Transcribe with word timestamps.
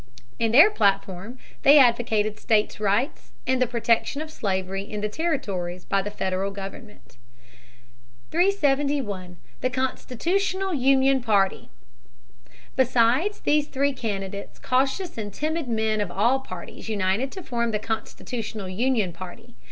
In 0.39 0.51
their 0.51 0.71
platform 0.71 1.37
they 1.61 1.77
advocated 1.77 2.39
states' 2.39 2.79
rights, 2.79 3.33
and 3.45 3.61
the 3.61 3.67
protection 3.67 4.19
of 4.19 4.31
slavery 4.31 4.81
in 4.81 5.01
the 5.01 5.07
territories 5.09 5.85
by 5.85 6.01
the 6.01 6.09
federal 6.09 6.49
government. 6.49 7.17
[Sidenote: 8.31 8.31
The 8.31 8.39
Constitutional 8.99 9.13
Union 9.13 9.21
party.] 9.21 9.29
371. 9.29 9.37
The 9.61 9.69
Constitutional 9.69 10.73
Union 10.73 11.21
Party. 11.21 11.69
Besides 13.29 13.39
these 13.41 13.67
three 13.67 13.93
candidates, 13.93 14.57
cautious 14.57 15.19
and 15.19 15.31
timid 15.31 15.67
men 15.67 16.01
of 16.01 16.09
all 16.09 16.39
parties 16.39 16.89
united 16.89 17.31
to 17.33 17.43
form 17.43 17.69
the 17.69 17.77
Constitutional 17.77 18.69
Union 18.69 19.13
party. 19.13 19.53